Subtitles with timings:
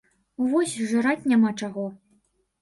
[0.53, 1.85] Вось жраць няма чаго.